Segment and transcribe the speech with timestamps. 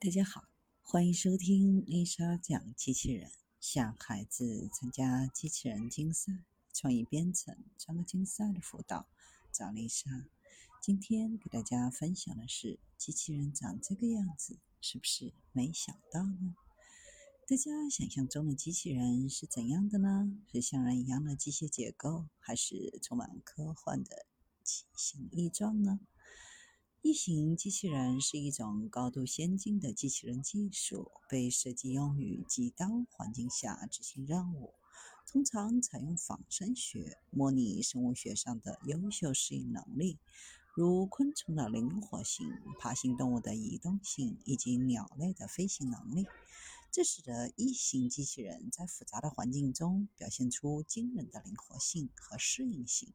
[0.00, 0.44] 大家好，
[0.80, 3.32] 欢迎收听丽莎讲机器人。
[3.58, 9.08] 向孩子参加机器人竞赛、创意编程、创客竞赛的辅导，
[9.50, 10.08] 找丽莎。
[10.80, 16.54] 今天给大家分享的是：机器人长这个样子，是不是没想到呢？
[17.48, 20.32] 大家想象中的机器人是怎样的呢？
[20.52, 24.26] 是像人一样的机械结构，还是充满科幻的
[24.62, 25.98] 奇形异状呢？
[27.00, 34.74] 异形机器人是一种高度先进的机器人技术，被设计用于极端环境下执行任务。
[35.24, 40.18] 通常采用仿生学模拟生物学上的优秀适应能力，
[40.74, 42.50] 如昆虫的灵活性、
[42.80, 46.26] 爬行动物的移动性以及鸟类的飞行能力。
[46.90, 53.12] 这使得异形机器人在复杂的环境中表现出惊人的灵活性和适应性，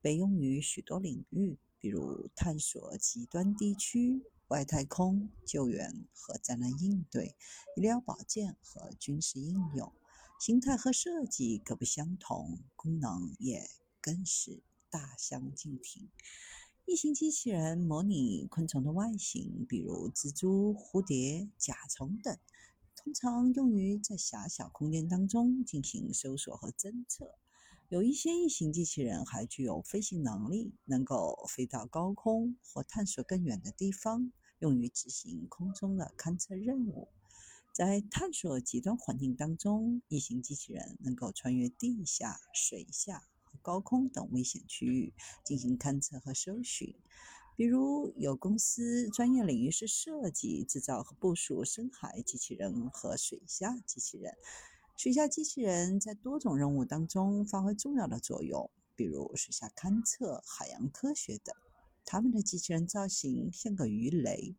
[0.00, 1.58] 被用于许多领域。
[1.80, 7.34] 比如探索极端地区、外太空救援和灾难应对、
[7.74, 9.90] 医疗保健和军事应用，
[10.38, 13.66] 形态和设计各不相同，功能也
[14.00, 16.10] 更是大相径庭。
[16.84, 22.36] 异形机器人模拟昆虫的外形，比如蜘蛛、蝴蝶、甲虫等，
[22.96, 27.36] 通常用于在狭小空间当中进行搜索和侦测。
[27.90, 37.08] 有一些异形机器人还具有飞行能力，能够飞到高空或探索更远的地方，用于执行空中的勘测任务。
[37.74, 45.12] 在探索极端环境当中，异形机器人能够穿越地下、水下和高空等危险区域
[45.44, 46.94] 进行勘测和搜寻。
[47.56, 54.32] 比如，有公司专业领域是设计、制造和部署深海机器人和水下机器人。
[55.02, 61.56] 水下机器人在多种任务当中发挥重要的作用，比如水下勘测、海洋科学等。
[62.04, 64.54] 他们的机器人造型像个鱼雷。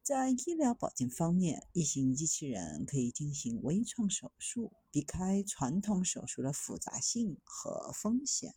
[0.00, 8.54] 在医疗保健方面，异形机器人可以进行微创手术，避开传统手术的复杂性和风险。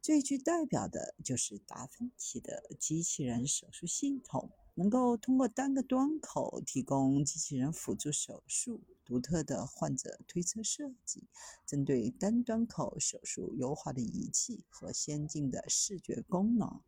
[0.00, 4.52] 最具代表的就是达芬奇的机器人手术系统。
[4.78, 11.26] 能够通过单个端口提供机器人辅助手术、独特的患者推测设计、
[11.66, 16.80] 针对单端口手术优化的仪器和先进的视觉功能，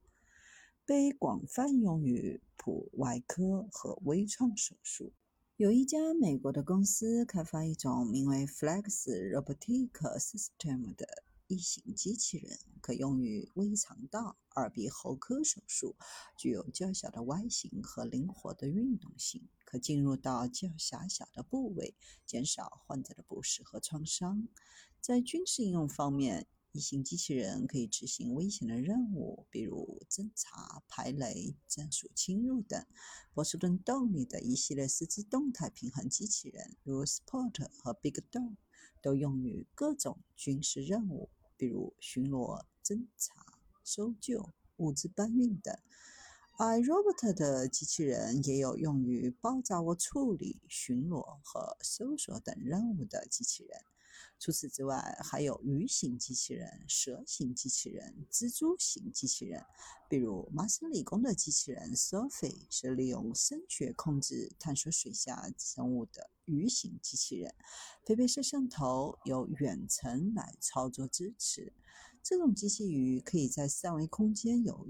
[0.87, 5.13] 被广泛用于普外科和微创手术。
[5.57, 11.25] 有一家美国的公司开发一种名为 Flex Robotic System 的。
[11.53, 15.95] 异形机器人可用于微肠道、耳鼻喉科手术，
[16.37, 21.95] 具有较小的外形和灵活的运动性，可进入到较狭小的部位，
[22.27, 24.49] 减少患者的不适和创伤。
[25.01, 32.87] 在军事应用方面，异形机器人可以执行危险的任务，比如侦察、排雷、战术侵入等。
[33.35, 38.57] 波士顿动力的一系列四肢动态平衡机器人，如 Sport 和 Big Dog，
[39.03, 41.31] 都用于各种军事任务。
[41.61, 43.35] 比如巡逻、侦查、
[43.85, 44.49] 搜救、
[44.79, 45.77] 物资搬运等。
[46.57, 53.79] iRobot 的机器人也有用于爆炸物处理、巡逻和搜索等任务的机器人。
[54.39, 59.63] 除此之外，还有鱼形机器人、蛇形机器人、蜘蛛型机器人。
[60.09, 67.55] 比如麻省理工的机器人 Sophie 是利用声学控制探索水下生物的鱼形机器人，
[68.05, 71.73] 配备摄像头，由远程来操作支持。
[72.23, 74.89] 这种机器鱼可以在三维空间游，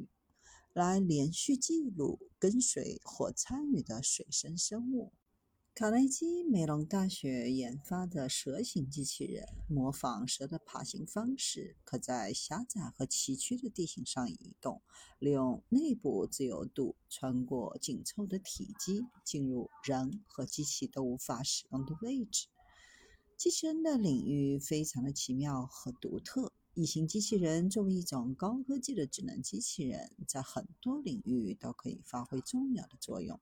[0.72, 5.12] 来连续记录、跟随或参与的水生生物。
[5.80, 14.82] 卡内基梅隆大学研发的蛇形机器人，模仿蛇的爬行方式，可在狭窄和崎岖的地形上移动，
[15.18, 22.48] 利用内部自由度穿过紧凑的体积，进入人和机器都无法使用的位置。
[23.38, 26.52] 机器人的领域非常的奇妙和独特。
[26.74, 33.40] 异形机器人作为一种高科技的智能机器人，在很多领域都可以发挥重要的作用。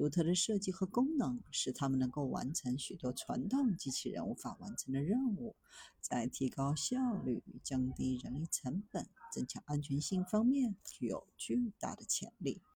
[0.00, 5.54] 独特的设计和功能使他们能够完成许多传统机器人无法完成的任务，
[6.00, 12.62] 在提高效率、降低人力成本、增强安全性方面具有巨大的潜力。